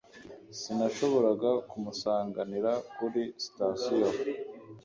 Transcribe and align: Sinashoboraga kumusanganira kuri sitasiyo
Sinashoboraga 0.59 1.51
kumusanganira 1.69 2.71
kuri 2.95 3.21
sitasiyo 3.43 4.09